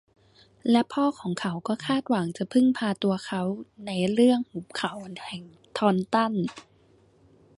[0.69, 3.41] และพ่อของเขาก็คาดหวังจะพึ่งพาตัวเขา
[3.87, 4.93] ในเรื่องหุบเขา
[5.25, 5.43] แห่ง
[5.77, 6.33] ทอนตัน